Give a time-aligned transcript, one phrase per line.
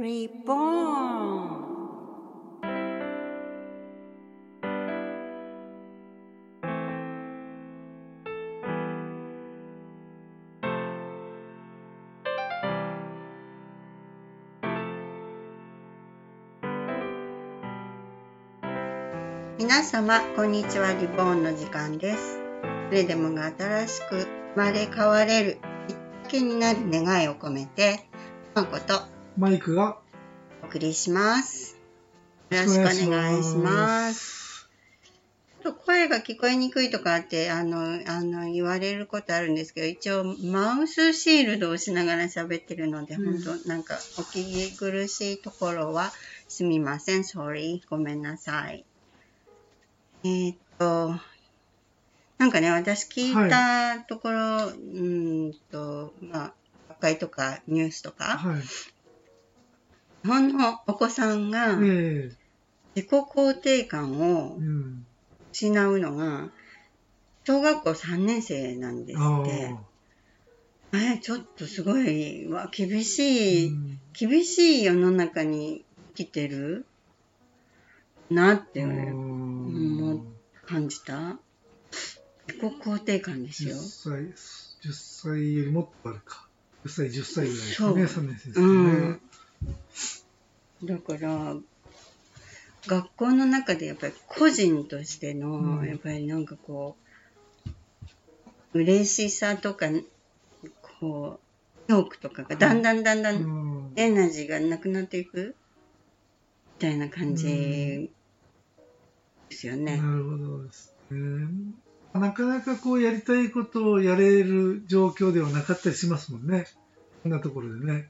[0.00, 1.68] Reborn
[19.58, 20.94] 皆様こんにちは。
[20.94, 22.40] リボーンの時間です。
[22.88, 25.58] それでもが新しく生まれ変われる
[25.88, 28.08] きっかけになる願いを込めて
[28.54, 29.98] パンコとマイクが
[30.62, 31.78] お送りします。
[32.50, 34.68] よろしくお願いします。
[35.62, 43.42] ちょっと声が聞こえにくいとかってあのあの言われることあるんですけど一応マウスシールドをしながら喋ってるので、うん。
[43.42, 46.12] 本当なんかお聞き苦しいところは
[46.48, 47.20] すみません。
[47.20, 48.84] Sorry ごめんなさい。
[50.24, 51.14] えーっと
[52.38, 56.52] なんかね私聞いたところ、うーんとまあ
[56.88, 58.62] 学会とかニュースとかはい。
[60.22, 62.30] 日本のお子さんがえ
[62.94, 65.06] 自己肯定感えをうん。
[65.52, 66.48] 失うのが
[67.44, 69.74] 小学校3年生なんですあって
[70.92, 70.98] あ。
[71.14, 75.84] えちょっとすごいわ厳しい、うん厳しい世の中に
[76.16, 76.84] 生きてる？
[78.28, 80.24] なってうん思
[80.66, 81.38] 感じた？
[82.48, 83.78] 自己肯定感ですよ10。
[83.78, 84.12] 歳、
[84.82, 86.46] 10歳よりもっとあるか。
[86.84, 89.18] 10歳、10歳ぐらいですね、3年生ですうんね。
[90.84, 91.56] だから
[92.86, 96.96] 学校の中でやっぱり個人としての、うんやっぱりなんかこ
[98.72, 99.86] う嬉しさとか
[101.00, 101.40] こ
[101.88, 103.92] う恐怖とかがだんだんだんだうんん。
[103.96, 105.56] エナジーがなくなっていく
[106.76, 108.10] みたいな感じで
[109.50, 109.96] すよね。
[109.96, 111.48] なるほどですね。
[112.14, 116.66] なかなかこうやりたいことをやれる状況ではなかったりしますもんね。
[117.22, 118.08] こんなところでね。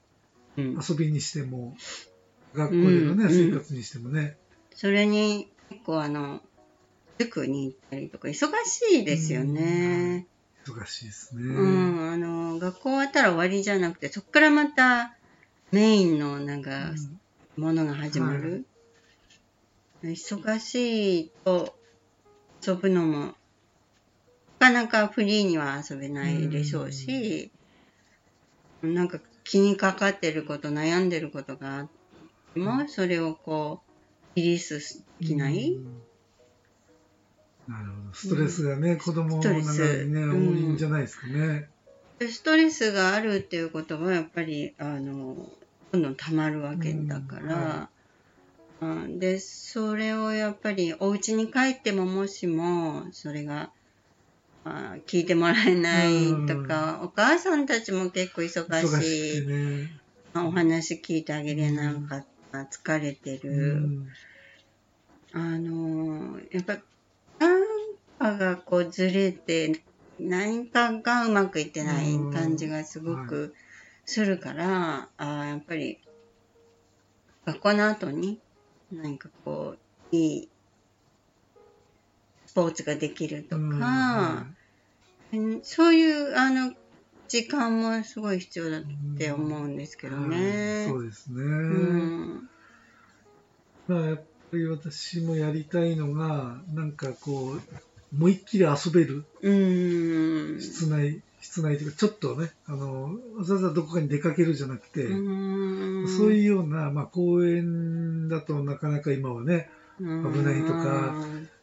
[0.61, 0.80] うん。
[0.89, 1.77] 遊びにしても、
[2.55, 4.36] 学校でのね、うん生活にしてもね。
[4.75, 6.41] それに結構あの
[7.19, 10.26] 塾に行ったりとか忙しいですよね。
[10.65, 11.43] 忙しいですね。
[11.43, 15.15] うん、あの学校終わったら終わりじゃなくてそこからまた
[15.71, 16.92] メインのなんか
[17.56, 18.65] ものが始まる、
[20.03, 21.75] 忙しいと
[22.66, 23.34] 遊ぶのも
[24.59, 27.50] なかなかフリーには遊べないでしょうし、
[28.82, 31.91] なんか気にかかってること悩んでることがあっ
[32.55, 36.03] てもそれをこうリリースできない、うん。
[37.66, 38.15] なるほど。
[38.15, 40.05] ストレスがね、子供の中ス。
[40.05, 40.31] にね、うん。
[40.31, 41.69] 多いんじゃないですかね。
[42.21, 45.34] でストレスがあるっていうことはやっぱりあの
[45.91, 47.91] どんどん溜まるわけだから、
[48.83, 49.19] うん。
[49.19, 53.72] でそれをやっぱりお家に帰ってももしもそれが
[54.65, 59.91] あ聞いてもらえないとか、お母さんたちも結構忙忙しいね。
[60.32, 64.09] まあお話聞いてあげれなかった、疲れてうる、ん。
[65.32, 66.78] あのやっぱ
[67.38, 67.62] なん
[68.19, 69.82] かがこうずれて
[70.19, 73.54] 何かがうまくいってない感じがすごく
[74.04, 75.98] するから、あーやっぱり
[77.47, 78.41] 学校の後に
[78.92, 79.77] 何かこ
[80.12, 80.48] ういい
[82.50, 84.47] スポーツができるとうんかは、
[85.33, 86.75] うんそういうあの
[87.28, 88.83] 時間もすごい必要だっ
[89.16, 90.87] て思うんですけどいね。
[90.89, 91.44] そうですね。
[91.44, 92.49] うん
[93.87, 94.25] まあ、やっぱ
[94.56, 97.60] り私もやりたいのが、なんかこう、
[98.12, 110.05] 思いっきり遊べる、うん室内、室内というか、ちょっとね、あの、わざわざどこかに出かけるじゃなくて、うんそういうような、まあ、公園だとなかなか今はね、危
[110.43, 111.15] ないとか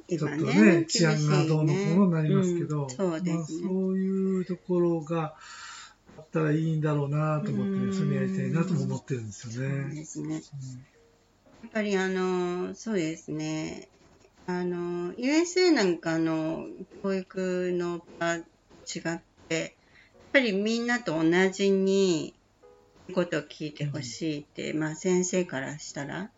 [0.07, 5.35] ちょっとね、治安がどうのこうのになりますけど、うんそうですねまあ、そういうところが
[6.18, 9.96] あったらいいんだろうなと思って、うんね、それやりたいなとも思ってるんですよそうね。
[9.96, 10.35] ですね。
[10.35, 13.90] やっぱりあの、そうですね。
[14.46, 16.66] あの、USA なんかの
[17.03, 18.41] 教育の場違
[19.16, 19.72] って、やっ
[20.31, 22.34] ぱりみんなと同じに
[23.13, 26.29] ことを聞いてほしいって、まあ先生からしたら、やっ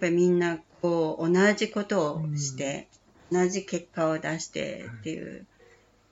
[0.00, 2.88] ぱりみんなこう同じことをして、
[3.30, 5.46] 同じ結果を出してっていう、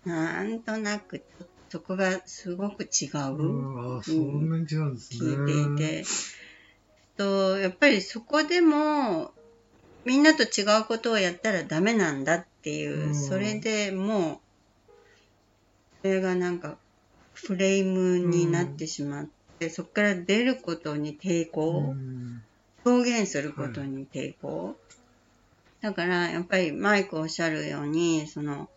[0.04, 1.22] なんとなく
[1.68, 3.18] そこがすごく違う。
[3.34, 5.30] うん、ああ、そんなに違うんですね。
[5.30, 6.04] 聞いていて、
[7.16, 9.32] とやっぱりそこでも
[10.04, 13.14] みんなと違うことをやったらダメなんだっていう、うん。
[13.14, 14.40] それでも
[14.88, 14.92] う
[16.02, 16.76] それがなんか
[17.34, 19.28] フレームになってしまっ
[19.58, 22.42] て、そこから出ることに抵う抗、ん
[22.84, 24.76] 表現することに抵抗、
[25.80, 28.68] だからやっぱりマイクおっしゃるようにその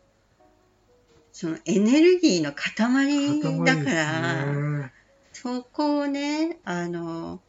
[1.33, 4.91] そのエネルギーの塊だから、ね。
[5.33, 7.41] そこをね、あの、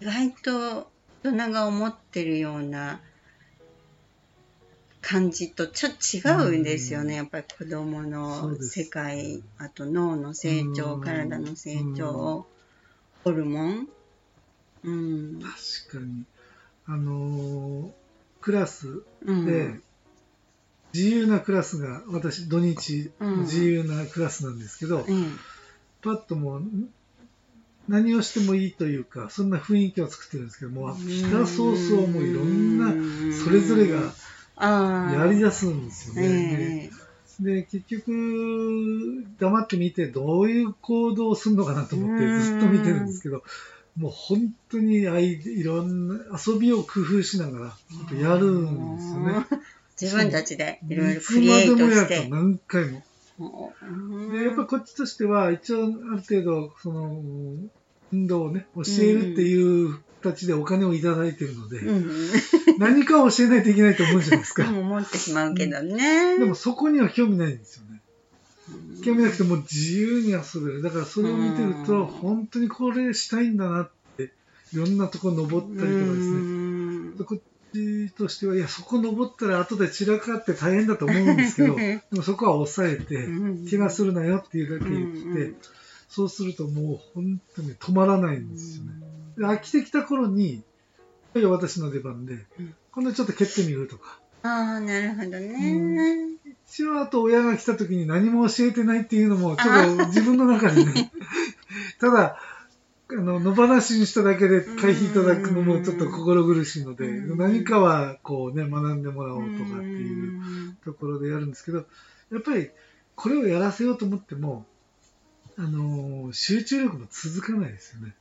[0.00, 0.90] 意外と
[1.22, 3.00] 大人が思ってるような
[5.00, 12.44] 感じとちょっと違うんですよね、やっぱり子供の世界、あと脳の成長、体の成長、
[13.22, 13.88] ホルモン。
[14.84, 16.24] うん、確かに。
[16.86, 17.90] あのー、
[18.40, 19.80] クラスで、
[20.92, 25.38] 自由なクラスが、私、土日、自由なクラスなんですけど、うん、
[26.02, 26.62] パッともう、
[27.88, 32.92] 何をしてもいいというか、そんな雰囲気を作ってるんですけども、来た早々もういろんな、
[33.44, 34.12] それぞれが
[35.12, 36.90] やり出すんですよね。
[37.40, 43.42] で、結局、黙って見て、どういう行動をするのかなと思ってずっと見てるんですけど、
[44.00, 46.14] もう本当にあいいろんな
[46.46, 47.74] 遊びを工夫しなが
[48.10, 49.46] らやるんですよね。
[50.00, 51.76] 自分たちでいろいろクリエイトして。
[51.76, 53.02] いつまでもやると何回も。
[54.32, 55.92] でやっぱこっちとしては一応ある
[56.22, 57.22] 程度その
[58.10, 62.10] 運動をね教えるっていう形でお金をいただいてるので、うん、
[62.78, 64.68] 何かを教えないといけないと思うじゃないですか。
[64.68, 66.38] 思ってしまうけどね。
[66.38, 67.89] でもそこには興味ないんですよね。
[69.02, 70.82] 興味なくても自由に遊べる。
[70.82, 74.32] だからそれを見てると、本当にこれしたいんだなって、
[74.72, 77.24] いろんなとこ登ったりとかですね。
[77.24, 77.38] こっ
[77.72, 83.28] ちとしては、いや、そこ登ったら後で散らかって大変だと思うんですけど、 でもそこは抑えて、
[83.70, 85.54] 怪我するなよっていうだけ言って、
[86.08, 88.92] そうするともう本当に止まらないんですよね。
[89.38, 90.62] で飽きてきた頃に、
[91.36, 92.46] いや私の出番で、
[92.92, 94.20] 今度ちょっと蹴ってみるとか。
[94.42, 96.29] ああ、なるほどね。
[96.70, 101.10] 一応あと親が来た時に何も教えてないっていうのも、ちょっと自分の中でね、
[101.98, 102.40] ただ、
[103.10, 111.86] あの、野放しにしただけで会費いただくのもちょっと心苦しいので、何かはこうね、学んでもらおうとかっていうところでやるんですけど、
[112.30, 112.70] やっぱり
[113.16, 114.64] これをやらせようと思っても、
[115.58, 118.14] あの集中力も続かないですよね。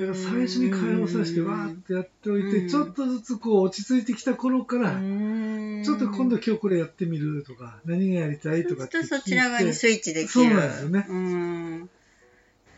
[0.00, 10.28] だから最初に会話させてわーってやっておいて、ちょっとずつこう落ち着いてきた頃から、ちょっと今度今日これやってみるとか、何がやりたいとかってそちら側にスイッチできる。
[10.28, 11.88] そうなんですよね。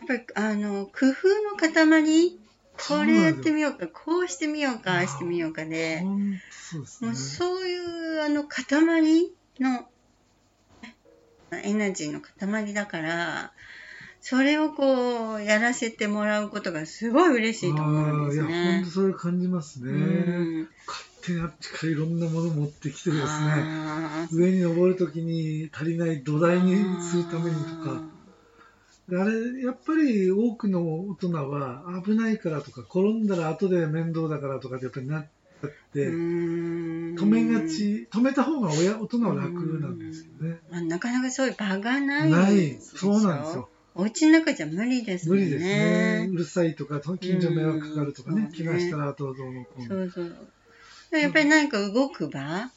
[0.01, 2.39] やっぱりあの工夫の塊？
[2.79, 6.05] これやってみようか、こうしてみようか、ああしてみようかで、
[6.51, 9.89] そうですね、もうそういうあの塊の
[11.53, 13.53] エナジーの塊だから、
[14.21, 18.49] それをこう、やらせてもらうことがすごい嬉しいと思うんですね。
[18.49, 19.93] いや、本当それ感じますね。
[20.87, 28.03] 勝手にあっちからいろんなもの持ってきてですね、上に登るときに足りない土台にするためにとか、
[29.09, 35.27] あれ、やっぱり多くの大人は危ないからとか、転んだら後で面倒だからとかってやっぱりなっ
[35.67, 40.61] ちゃって、止めがち、止めた方が親、大人は楽なんですよね。
[40.71, 42.31] まあ、なかなかそういう場がない。
[42.31, 43.69] ない、そうなんですよ。
[43.95, 45.35] お家の中じゃ無理ですね。
[45.35, 46.29] 無理ですね。
[46.31, 49.87] うるさいとか、近所迷惑かかるとかね、怪我したら後どうのこうの。
[49.87, 51.19] そうそう。
[51.19, 52.71] やっぱり何か動く場、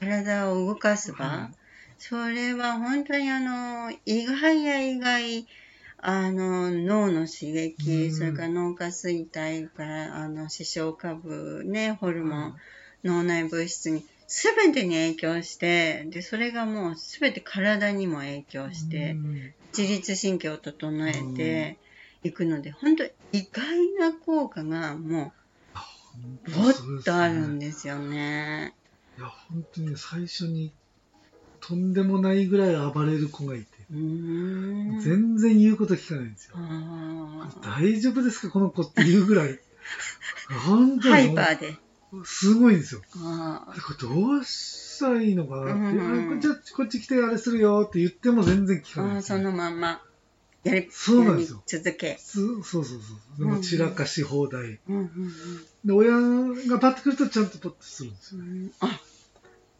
[0.00, 1.54] 体を動かす場、はい、
[1.98, 5.46] それは本当にあの、意外や意外、
[6.02, 12.54] あの、脳の刺激、うん、それから脳下垂体からあの、視床下部ね、ホルモン、
[13.04, 19.16] 脳内物質に、すべてに影響して、で、それがもうすべて体にも影響して、
[19.76, 21.78] 自律神経を整えて
[22.22, 23.10] いくので、本当意
[23.50, 25.32] 外な効果がも
[26.46, 28.74] う、ぼっとあるんですよね。
[29.18, 30.72] いや、本当に最初に
[31.60, 36.56] とんでもないぐらい暴れる子がいて、全然言うこと聞かないんですよ。
[37.62, 39.58] 大丈夫ですか、この子っていうぐらい。
[40.66, 41.14] 本当に。
[41.14, 41.76] ハイパーで。
[42.24, 43.02] すごいんですよ。
[43.12, 43.18] こ
[43.90, 50.02] れどうしたらいいのかなって、うん、じゃあこっち来てあれするよって言っても全然聞かない、ね、そのまんま。
[50.62, 51.62] やりそうなんですよ。
[51.66, 52.18] 続け。
[52.20, 52.98] そうそうそう
[53.38, 54.78] でも散らかし放題。
[55.84, 58.42] で、親がパッと来るとちゃんとパッとするんですよ。
[58.80, 59.00] あ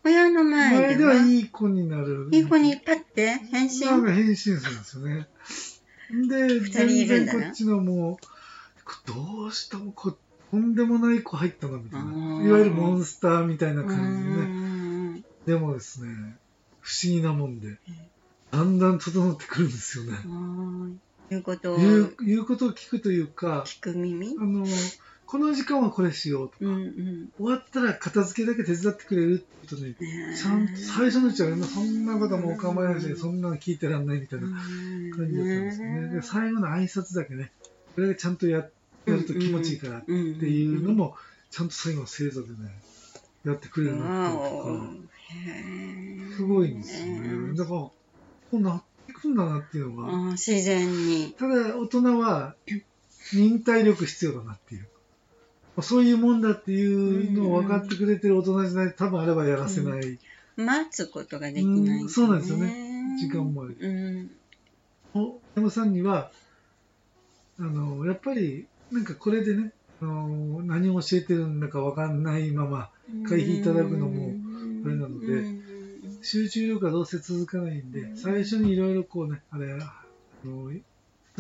[0.05, 0.83] 親の前では。
[0.83, 2.29] 前ではいい子になる。
[2.33, 3.87] いい子にパッて変身？
[3.87, 5.29] なんか変身するんですよね。
[6.29, 8.27] で、全然こっちのもう、
[9.07, 10.17] どうしたもこ
[10.51, 12.45] とんでもない子入ったな、みたいな。
[12.45, 14.23] いわゆるモンスターみたいな感
[15.45, 15.59] じでね。
[15.59, 16.09] でもですね、
[16.81, 17.79] 不思議なもんで、
[18.51, 20.19] だんだん整ってくるんですよね。
[21.31, 21.79] 言うことを。
[21.79, 24.35] 言うことを聞くというか、聞く耳？
[24.41, 24.67] あの、
[25.31, 36.09] この時間はこれしようとか、うんうん、終わったら片付けだけ手伝ってくれるってことで、ちゃんと最初のうちはそんなこともお構いなしにそんなの聞いてらんないみたいな感じだったんですよね。
[36.15, 37.53] で最後の挨拶だけね、
[37.95, 38.67] これでちゃんとや
[39.07, 41.15] やると気持ちいいからっていうのも、
[41.53, 42.55] ちゃんと最後の正座でね、
[43.45, 47.57] やってくれるなったりとか、すごいんですよね。
[47.57, 47.93] だから、こ
[48.53, 50.33] うなってくんだなっていうのが。
[50.33, 51.33] 自然に。
[51.39, 52.57] ただ、大人は、
[53.33, 54.89] 忍耐力必要だなっていう。
[55.83, 60.19] そういうもんだっていうのを分かってくれてる大人じゃないと多分あればやらせない。
[60.57, 63.17] 待つことができない、ね、そうなんですよね。
[63.19, 63.77] 時間もある。
[63.81, 65.23] うん。
[65.23, 66.31] お山さんには、
[67.59, 69.73] あの、やっぱり、なんかこれでね、
[70.03, 72.91] あの何を教えてるんだか分かんないまま
[73.29, 74.33] 会費いただくのも
[74.85, 75.45] あれなので、
[76.23, 80.03] 集中力はどうせ続かないんで、最初にいろいろこうね、あれ、あ
[80.45, 80.81] のス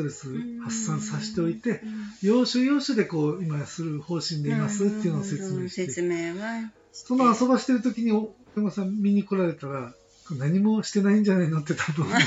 [0.01, 0.29] トレス
[0.63, 1.83] 発散させておいて、
[2.23, 9.95] 要所要所でこう、今する方針でいますっていうのを説明して、説明はその遊ばしてる時にお山さん見に来られたら、
[10.39, 12.07] 何もしてないんじゃないのって多分。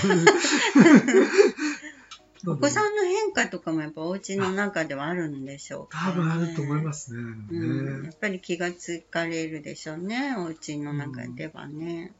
[2.46, 12.12] お子さんの変化とかもやっぱお家の中ではあるんでしょうか、ね、多分あると思いますね、うん、やっぱり気がつかれるでしょうね、お家の中ではね。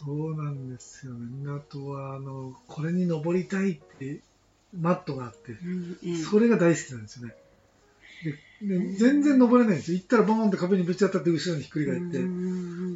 [0.00, 1.50] うん、そうなんですよね。
[1.50, 4.20] あとは、あの、これに登りたいって
[4.76, 7.34] マットがあって、うんうん、それが大好きなんですよね。
[8.60, 9.98] でで全然登れないんですよ。
[9.98, 12.18] 行ったらボーンって壁にぶち当たって後ろにひっくり返って、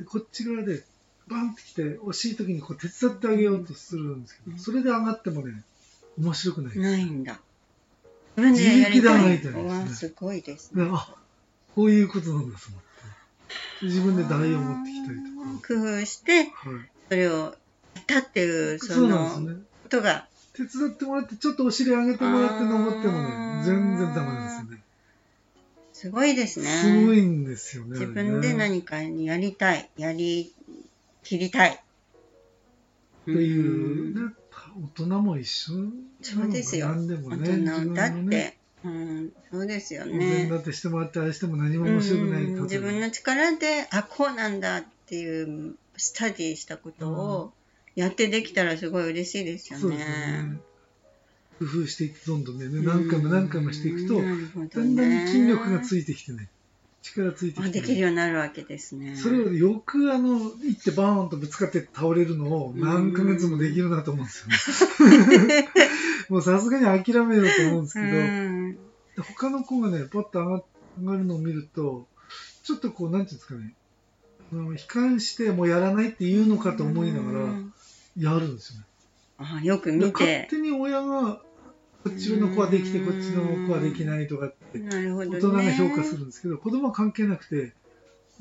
[0.05, 0.83] こっち側で
[1.29, 5.63] バンって来て、惜しい時にこう手伝ってあげようとするんですけど、それで上がってもね、
[6.19, 7.41] 面白くないないんだ。
[8.37, 9.89] 自力で上がりたいです、ね。
[9.89, 10.89] すごいですね。
[10.91, 11.15] あ、
[11.75, 12.81] こういうことなんだと思っ
[13.81, 13.87] て。
[13.87, 15.75] 自分で台を持ってきたりとか。
[15.75, 16.47] 工夫して、はい、
[17.09, 17.49] それをや
[18.01, 19.29] ったっていう、その、
[19.85, 20.27] ことが。
[20.55, 24.83] 手伝ってもらって、ちょっとお尻上げてもらって登ってもね、全然ダメなんですよね。
[25.93, 26.67] すごいですね。
[26.67, 27.99] すごいんですよね。
[27.99, 30.53] 自分で何かやりたい、やり
[31.23, 31.71] きりたい。
[31.71, 34.35] っていうね、
[34.97, 35.73] 大人も一緒
[36.23, 36.89] そうですよ。
[36.89, 37.49] 何でもね。
[37.49, 40.49] 大人だって、うん、そうですよね。
[40.51, 47.53] だってしてもらってあれしても何も面白くない、うん、自分の力で、あ、こうなんだっていうスタディしたことを
[47.95, 49.97] やってできたらすごい嬉しいですよね。
[49.97, 50.59] ね。
[51.59, 54.21] 工夫していくどんどんね、何回も何回もしていくと、だ
[54.85, 56.49] んだん筋力がついてきてね。
[57.03, 59.17] 力ついてきて、できるようになるわけですね。
[59.17, 64.47] それをよくあの、行ってバーンとぶつかって倒れるのを何ヶ月もできるなと思うんです
[65.01, 65.09] よ
[65.49, 65.69] ね。
[66.31, 70.65] もうさすがに諦めようと思うんですけど、他の子がね、パッと上が
[71.01, 72.07] 上がるのを見ると、
[72.63, 73.75] ちょっとこう、なんていうんですかね、
[74.53, 77.47] 悲観してもうやらないって言うのかと思いながら、
[78.17, 78.87] やるんですよね。
[79.39, 80.13] あよく見て。
[80.13, 81.41] 勝手に親が
[82.05, 87.73] こっちの子はできてこっちの子はできないとかって大人が評価するんですけど子供は関係なくて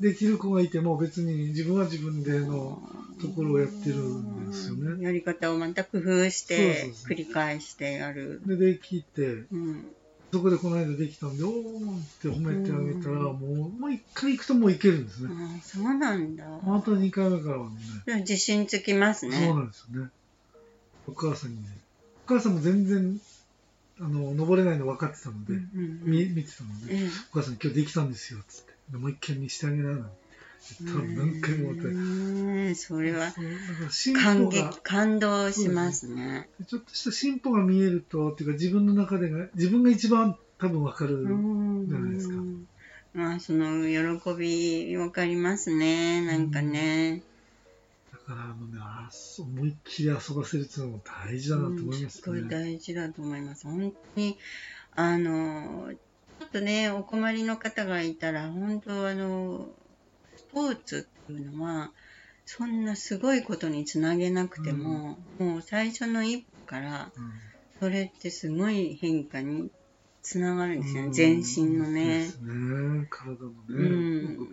[0.00, 2.82] できる子がいても別に自分は自分での
[3.20, 5.04] ところをやってるんですよね。
[5.04, 8.42] やり方をまた工夫して繰り返してやる。
[8.44, 9.86] でできて、うん、
[10.32, 15.28] そこでこの間できたんでおーって褒めてあげたら、もうもう一回行くともういけるんですね。
[15.30, 16.44] あそうなんだ。
[16.64, 18.20] また二回目からはね。
[18.20, 19.36] 自信つきますね。
[19.36, 20.08] そうなんですよね。
[21.06, 21.68] お母さんにね。
[22.24, 23.20] お母さんも全然
[24.00, 30.10] あの登れないの分かってたので、うんうんうん、見見てたので、うん、お母さん今日できたんですよっつってもう一回見してあげななんて
[30.84, 32.74] 多分何回も思って。
[32.74, 33.32] それは
[34.22, 41.26] 感激感動しますね、ね、ちょっとした進歩が見えるとっていうか自分の中でが自分が一番多分分かる
[41.88, 42.36] じゃないですか。
[43.14, 46.24] まあその喜び分かりますね。
[46.24, 47.22] なんかね、
[48.22, 48.80] からあのね、
[49.38, 52.04] 思いっきり遊ばせるっていうのも大事だなと思いますね。
[52.04, 53.66] うん、すごい大事だと思います。
[53.66, 54.38] 本当に、
[54.94, 55.90] あの、
[56.40, 59.81] ちょっとね、お困りの方がいたら、本当あの、ス
[60.52, 61.92] ポーツっていうのは、
[62.44, 67.10] そんなすごいことにつなげなくても、うん、もう最初の一歩から、
[67.80, 69.70] それってすごい変化に
[70.22, 72.26] つながるんですよね、全身のね。
[72.26, 73.56] ね、体のね。
[73.68, 73.78] う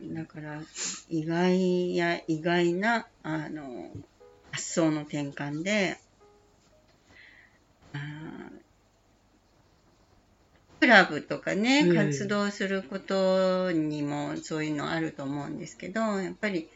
[0.05, 0.61] ん、だから、
[1.09, 3.91] 意外や意外な、あの、
[4.51, 5.97] 発想の転換で、
[7.93, 7.97] あ
[10.79, 16.69] クラブとかね、活動することにもそういうのあると思うんですけど、やっぱり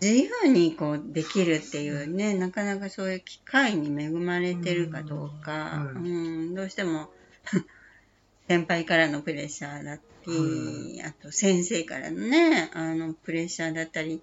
[0.00, 0.14] 自
[0.44, 7.10] 由にこうできるっていうね、なかなかそういう機会に恵まれてるかどうか、うん、どうしても
[8.48, 14.22] 先輩からのプレッシャーだったり、あと先生からのね、あの、プレッシャーだったり、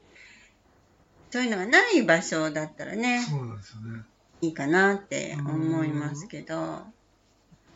[1.30, 4.04] そういうのがない場所だったらね、そうなんですよね。
[4.42, 6.54] いいかなって思いますけど。
[6.54, 6.84] やっ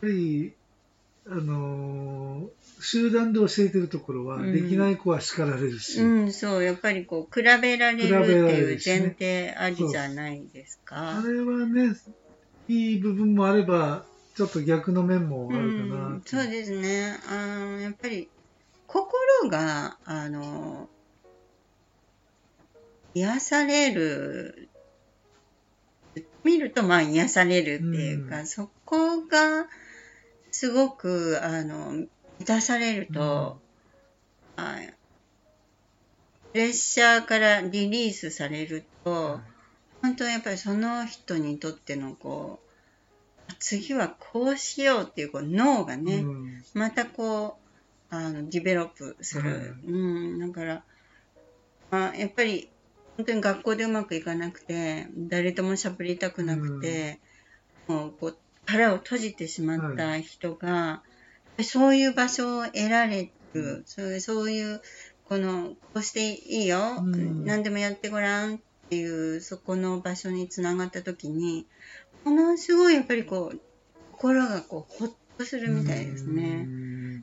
[0.00, 0.54] ぱり、
[1.26, 6.00] あのー、集団で教えてるところは、うん、できない子は叱られるし。
[6.00, 11.18] うん、そう、やっぱりこう、比べられるっていう前提ありじゃないですか。
[11.18, 11.94] あれはね、
[12.68, 17.18] いい部分もあれば、ちょっと逆の面もあるかな、うん、そうですね。
[17.28, 18.28] あの、やっぱり、
[18.86, 20.88] 心が、あの、
[23.14, 24.68] 癒される、
[26.44, 29.66] 見るとまあ癒されるっていうか、うん、そこが
[30.60, 32.08] すごく、あの、満
[32.44, 33.58] たされると、
[34.58, 34.76] うん、あ
[36.52, 39.40] プレッシャーからリリースされると、
[40.02, 42.60] 本当やっぱりその人にとってのこ
[43.48, 47.56] う、次はこうしようっていうこう脳がね、うん、またこ
[48.10, 49.76] う、あの、ディベロップする。
[49.86, 49.90] う
[50.36, 50.84] ん、だから、
[51.90, 52.68] まあ、やっぱり、
[53.16, 57.18] 本当に学校でうまくいかなくて、誰とも喋りたくなくて、
[57.88, 58.36] うん、もうこう、
[58.70, 61.02] 腹を閉じてしまった人が、は
[61.58, 64.80] い、そういう場所を得られる、そうそういう
[65.30, 68.58] この、こうしていいよ、うん、何でもやってごらんっ
[68.88, 71.68] ていう、そこの場所につながった時に、
[72.24, 73.60] ものすごいやっぱりこう、
[74.10, 76.66] 心がこう、ほっとするみたいですね。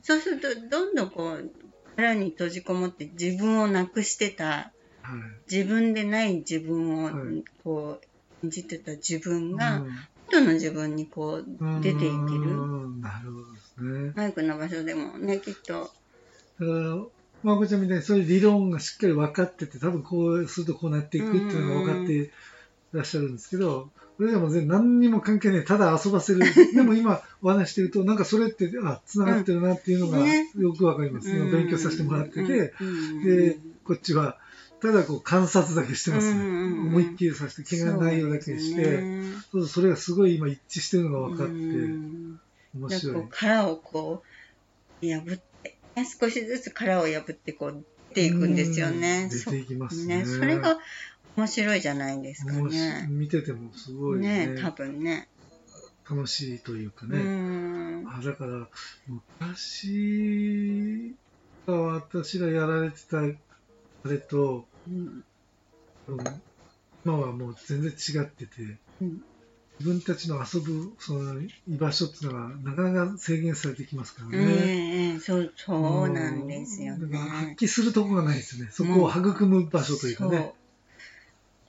[0.02, 1.50] そうすると、どんどんこう、
[1.96, 4.72] 腹に閉じこもって自分をなくしてた、は
[5.46, 8.00] い、自分でない自分を、こ
[8.42, 9.84] う、演じてた自分が、
[10.30, 11.44] 元の自分にこう、
[11.80, 12.10] 出ていける。
[13.00, 14.12] なるほどですね。
[14.14, 15.90] マイクの場所でもね、きっと。
[16.60, 16.96] だから
[17.42, 22.30] まこちゃんみたいにそういう理論がしっかり分かってて、多分こうするとこうなっていくっていうのが分かってい
[22.92, 26.40] らっしゃるんですけど、それでも全何にも関係ない、ただ遊ばせる。
[26.74, 31.50] でも今お話してると、なんかそれって、あ、繋がってるなっていうのがよくわかります、ね。
[31.52, 32.72] 勉強させてもらってて、
[33.24, 34.38] で、こっちは、
[34.80, 36.40] ただこう観察だけしてますね。
[36.40, 39.02] 思いっきりさせて、怪我ないようだけして、
[39.50, 43.24] そうそれがすごい今一致してるのが分かって、面白い。
[43.30, 44.22] 殻をこ
[45.02, 45.40] う、破っ
[46.04, 49.28] 少しずつ殻を破ってこう出ていくんですよね。
[49.30, 50.24] 出ていきますね。
[50.24, 50.78] それが
[51.36, 53.06] 面白いじゃないですかね。
[53.10, 54.54] 見ててもすごいね。
[54.54, 55.28] ね多分ね。
[56.08, 58.04] 楽しいというかね。
[58.08, 58.66] あだから、
[59.06, 61.14] 昔
[61.66, 63.20] が私がやられてた
[64.04, 65.24] あれと、うん、
[67.04, 69.22] 今はもう全然違ってて、うん
[69.80, 74.38] 自分たちの遊ぶその居場所っていうのがなかなか制限されてきますからね。
[74.38, 77.16] えー、そうそうなんですよね。
[77.16, 78.68] 発揮するとこがないですね。
[78.72, 80.52] そこを育む場所というかね。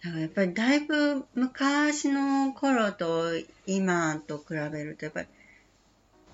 [0.02, 3.34] だからやっぱりだいぶ昔の頃と
[3.68, 5.28] 今と比べるとやっぱり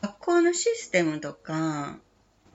[0.01, 1.97] 学校のシステムとか、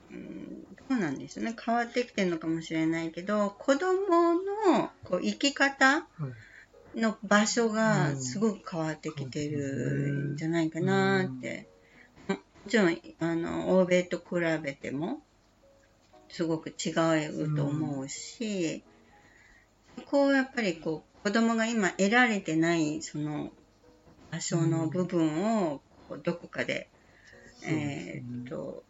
[0.09, 1.55] うん、どうなんですよね。
[1.63, 6.05] 変わってきてるのかもしれないけど子供のこう生き方、はい
[6.95, 11.67] の場所がすごく変わってきてるんじゃないかなって。
[12.27, 15.21] もちろん、あの、欧米と比べても、
[16.29, 16.91] すごく違
[17.29, 18.83] うと思うし、
[20.05, 23.51] こうやっぱりこう、子供が今得られてないその
[24.31, 26.89] 場所の部分をこうどこかで、
[27.63, 28.83] えっと、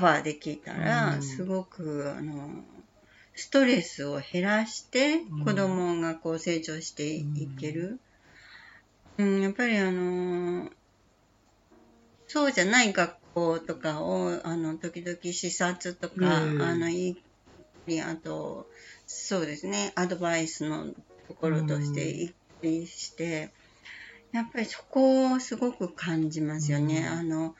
[0.00, 2.64] カバーできたら、すごく、あの、
[3.34, 8.00] ストレスを減らして子供がこう成長していける。
[9.18, 10.70] うん、やっぱりあのー、
[12.28, 17.14] そうじゃない学校とかを、あの、時々視察とか、あの、い
[17.86, 18.66] い、あと、
[19.06, 20.86] そうですね、アドバイスの
[21.28, 23.52] ところとして行ったりして、
[24.32, 27.06] やっぱりそこをすごく感じますよね。
[27.06, 27.56] あの、子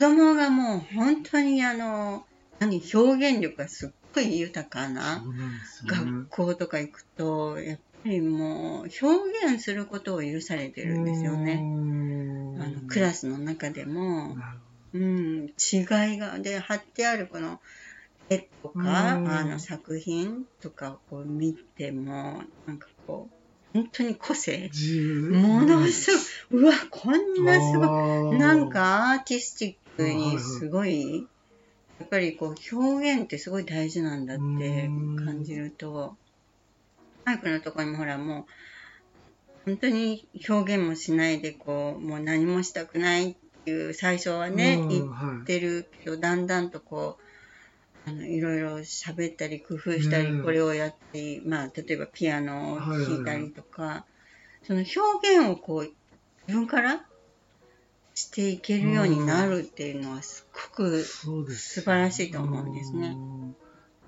[0.00, 2.24] 供がもう本当にあの、
[2.58, 5.22] 何、表現力がすっごい豊かな
[5.86, 11.60] 学校とか行くと、やっぱりもう表現することを許されてるんですよね。
[12.60, 14.36] あのクラスの中でも、
[14.92, 15.78] うん、違
[16.14, 17.60] いが、で、貼ってあるこの
[18.28, 23.40] 絵とか、あの作品とかをこう見ても、なんかこう、
[23.72, 24.70] 本当に個性。
[25.30, 26.10] ものす
[26.50, 31.26] ごい、うわ、こんなすごい、なんかアーティスティックにすごい、
[31.98, 34.90] やっぱりこう表現ってすごい大事なんだって
[35.24, 36.16] 感じると、
[37.24, 38.44] マイクのとこにもほらもう、
[39.66, 43.34] 本当に表現もしないでこう、もう何もしたくないっ
[43.64, 45.08] ていう最初はね、言
[45.42, 47.18] ってるけど、だんだんとこ
[48.06, 54.06] う、あのいろいろ喋ったり工夫したり、これをやったり、まあ例えばピアノを弾いたりとか、
[54.62, 55.92] その表現をこう
[56.46, 57.04] 自分から
[58.20, 63.16] していけるようになるっていうのはすごく素晴らしいと思うんですね。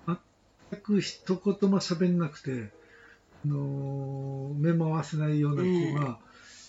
[0.06, 2.70] 全く一言も喋んなくて、
[3.44, 6.18] あの目も合わせないような子が、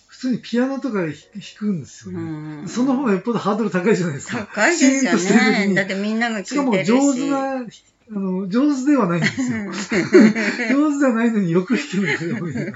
[0.06, 1.12] 普通にピアノとか弾
[1.58, 2.66] くんですよね。
[2.66, 4.46] その方がよっぽどハードル高いじゃないですか。
[4.46, 5.74] 高いですよね。
[5.74, 6.86] だってみんなが聞いてるし。
[6.86, 7.66] しかも上手な、
[8.10, 9.64] あの、上手ではないんですよ。
[10.72, 12.74] 上手じゃないのによく弾けるんですよ。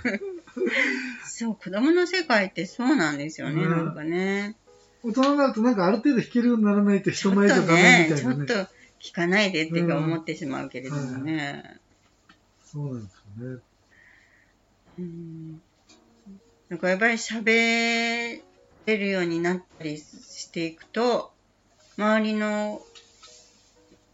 [1.39, 4.57] そう、子供の世界ってそうなんですよね、うん、なんかね。
[5.05, 8.47] 大人になるとなんかある程度弾けるようにならないと人前じゃダメみたいなね。
[8.47, 11.79] ちょっと聞かないでって思ってしまうけれどもね。
[12.65, 13.63] そうなんですよね。
[14.99, 15.63] うん。
[16.71, 18.43] なんかやっぱり喋
[18.85, 21.31] 出るようになったりしていくと、
[21.97, 22.83] 周りの、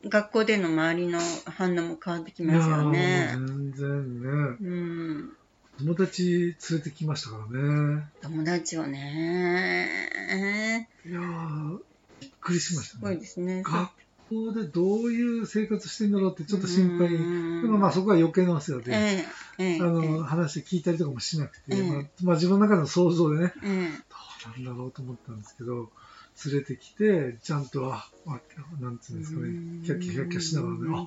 [0.04, 3.30] 学校での周りの反応も変わってきますよね。
[3.32, 4.28] 全然ね。
[4.60, 5.32] うん。
[5.78, 8.04] 友達連れてきましたからね。
[8.22, 10.88] 友達をね。
[11.04, 11.78] いやー、
[12.20, 13.00] びっくりしましたね。
[13.00, 13.62] すごいですね。
[13.62, 13.90] 学
[14.28, 17.08] 校でどういう生活してんだろうってちょっと心配。
[17.10, 23.72] でもまあそこは余計なお世話で、えーえー、あの、えー、話聞いたりとかもしなくて、まあ、まあ自分の中の想像でね、どう
[24.52, 25.90] なんだろうと思ったんですけど、
[26.46, 28.08] 連れてきて、ちゃんと、あ、
[28.80, 29.48] なんつうんですかね、
[29.84, 31.06] キャッキャキャッキャしながらね、あ、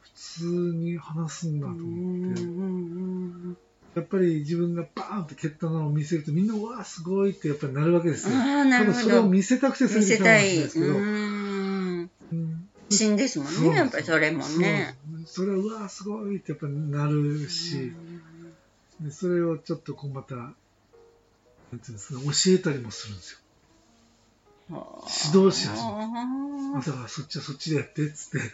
[0.00, 2.42] 普通に話すんだと思って、
[3.96, 8.36] やっぱり自分がバーンって蹴ったのを見せるとみんな、わあ、すごいってやっぱりなるわけですよ。
[8.36, 10.92] 多分それを見せたくて連れてきたんですけど。
[10.92, 14.96] うんんですもんね、やっぱりそれもね。
[15.24, 17.90] それは、うわあ、すごいってやっぱりなるし、
[19.00, 23.38] でそれをちょっとこうまた、なんていうんですか、教えたりもするんですよ。
[25.32, 26.90] 指導し始めた。
[26.90, 28.50] だからそっちはそっちでやってっつって。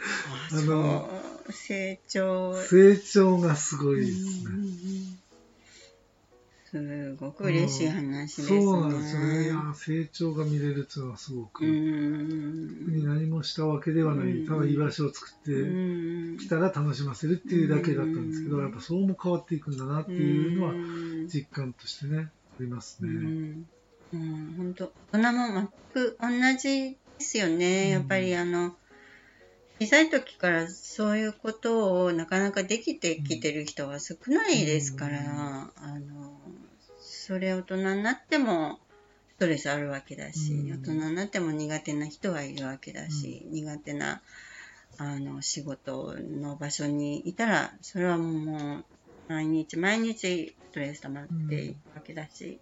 [0.53, 1.09] あの、
[1.51, 2.55] 成長。
[2.63, 5.22] 成長がすごいですね。
[6.73, 8.63] すごく嬉しい話ですね。
[8.63, 9.45] そうなんですよね。
[9.45, 11.61] いや、成長が見れるっていうのはすごく。
[11.61, 14.47] 特に何もしたわけではない。
[14.47, 20.73] ただ居場所を作ってきたら楽しませるっていうだけだったんですけど、やっぱそうも変わっていくんだなっていうのは
[21.31, 23.11] 実感としてね、ありますね。
[24.15, 27.91] うん、本当大人も全く同じですよね。
[27.91, 28.75] やっぱりあの、
[29.79, 36.42] 小さい時からそういうことをなかなかできてきてる人は少ないですから、あの、
[37.25, 38.81] それ大人になっても
[39.37, 44.21] ストレスあるわけだし、大人になっても苦手な人はいるわけだし、苦手な
[44.99, 48.85] あの仕事の場所にいたら、それはもう
[49.29, 52.59] 毎日毎日ストレス溜まっていくわけだし、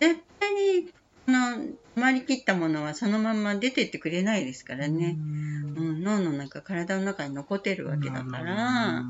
[0.00, 0.92] 絶対にこ
[1.28, 9.04] の回りきったものはそのまま出てってくれないですからね、うん、脳の中体の中に残ってるわけだから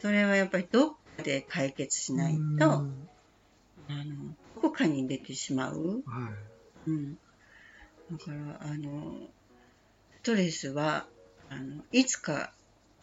[0.00, 2.84] それはやっぱりどっかで解決しないと
[4.00, 6.30] あのどこかに出てしまう、は
[6.86, 7.14] い、うん、
[8.10, 9.28] だからあの
[10.16, 11.06] ストレスは
[11.48, 12.52] あのいつか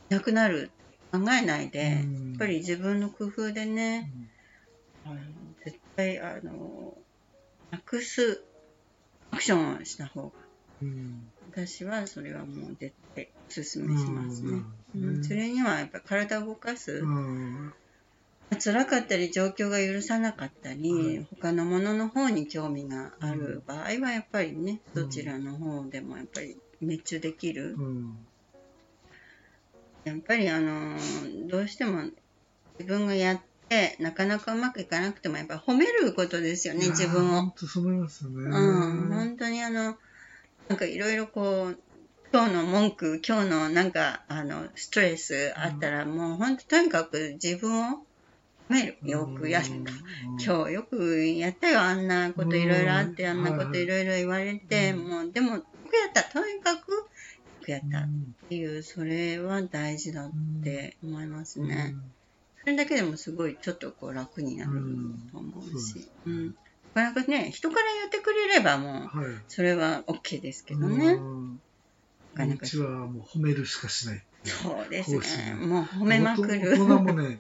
[0.10, 0.71] なくなる。
[1.12, 1.97] 考えないで、や
[2.36, 4.12] っぱり自分の工夫でね、
[5.04, 5.15] あの
[5.65, 6.95] 絶対あの
[7.71, 8.43] なくす
[9.32, 10.32] アクションをした方が、
[10.84, 14.62] うん、私はそれはもう絶対おすすめしますね。
[14.95, 17.73] うん、それにはやっぱ体を動かす、うん、
[18.58, 27.76] 辛かったり状況が許さなかったり、他のものの方に興味がある場合はやっぱりね、どちらの方でもやっぱり熱中できる。
[30.06, 30.98] やっぱりあの
[31.48, 32.04] どうしても
[32.80, 33.42] 自分がやっ
[34.00, 37.42] なかなかうまくいかなくても、やっぱり褒めることですよね、自分を。
[37.42, 38.46] 本当そう思いますよね。
[38.46, 39.96] うん、本当にあの、
[40.68, 41.80] なんかいろいろこう、
[42.34, 48.06] 今日の文句、今日のなんか、あの、ストレスあったら、もう本当とにかく自分を
[48.70, 48.98] 褒める。
[49.04, 49.70] よくやった。
[50.44, 56.24] 今日よくやったよ、あんなこといろいろあって、あんなこといろいろ言われて、もう、でも、よくやった。
[56.24, 57.08] とにかく、よ
[57.64, 58.10] くやったっ
[58.48, 60.32] ていう、それは大事だっ
[60.64, 61.96] て思いますね。
[62.62, 64.72] それだけでもすごいちょっとこう楽になる
[65.32, 66.56] と思うし、うん、
[66.94, 69.10] なかなかね、人から言ってくれればもう、
[69.48, 71.16] それは OK ですけどね。
[71.16, 71.22] な
[72.36, 72.60] かなか。
[72.64, 74.24] うちはもう褒めるしかしない。
[74.44, 75.56] そうですね。
[75.56, 76.60] もう褒めまくる。
[76.60, 77.40] 大人もね、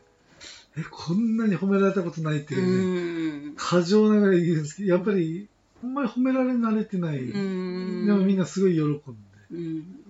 [0.79, 5.47] え、こんなに褒められたことないっていうね、過剰ながら言うんですけど、やっぱり、
[5.83, 7.25] あんまり褒められ慣れてない。
[7.25, 9.03] でもみんなすごい喜んで。
[9.51, 10.09] うん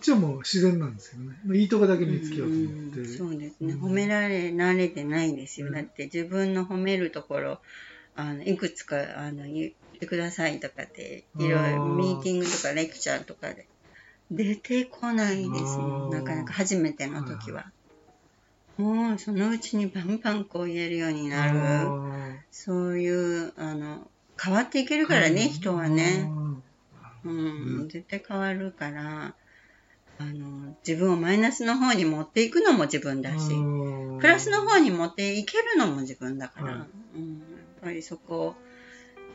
[0.00, 1.58] っちはもう自然なんですけどね。
[1.58, 3.04] いいとこだけ見つけようと思って。
[3.04, 3.74] そうですね。
[3.74, 5.70] 褒められ慣れてないんですよ。
[5.70, 7.60] だって自分の褒めるところ、
[8.16, 13.66] あのいくつかあの言ってくださいとかって、いろいろミーティングとかレクチャーとかで
[14.30, 15.84] 出てこないですね。
[16.10, 17.70] なかなか初めての時は。
[18.80, 22.40] もうそのうちにバンバンこう言えるようになる。
[22.50, 24.08] そういう、あの、
[24.42, 26.30] 変わっていけるからね、人はね。
[27.24, 27.28] う
[27.84, 29.34] ん、絶対変わるから、
[30.20, 33.48] あの自分をマイナスの方に持っていくのも自分だし
[34.20, 36.72] プラスの方に持っていけるのも自分だから、は
[37.14, 38.54] い、うん、やっぱりそこを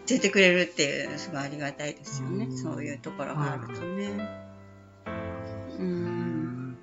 [0.05, 2.55] 教えてくれるっていうすごいありがたいですよね。
[2.55, 4.11] そういうところがあるとね。
[5.79, 6.77] うん。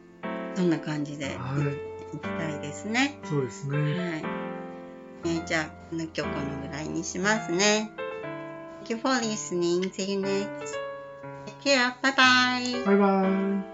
[0.57, 1.27] そんな感じで。
[1.27, 3.19] い,、きたいですね。
[3.25, 3.79] そうですね。
[3.79, 4.25] はい。
[5.25, 7.91] えー、じゃあ、この曲このぐらいにしますね。
[8.85, 9.93] Thank you for listening.
[9.93, 10.75] See you next.
[11.47, 11.95] Take care.
[12.03, 12.85] Bye bye.
[12.85, 13.72] Bye bye.